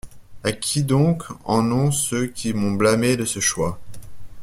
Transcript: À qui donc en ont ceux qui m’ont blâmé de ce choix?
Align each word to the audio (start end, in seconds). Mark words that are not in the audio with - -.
À 0.43 0.51
qui 0.51 0.83
donc 0.83 1.21
en 1.43 1.71
ont 1.71 1.91
ceux 1.91 2.25
qui 2.25 2.55
m’ont 2.55 2.71
blâmé 2.71 3.17
de 3.17 3.23
ce 3.25 3.39
choix? 3.39 3.79